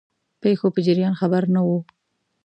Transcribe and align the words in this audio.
پیښو 0.41 0.67
په 0.75 0.79
جریان 0.85 1.13
خبر 1.21 1.43
نه 1.55 1.61
وو. 1.67 1.79